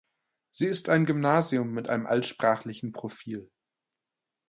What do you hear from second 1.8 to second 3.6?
einem altsprachlichen Profil.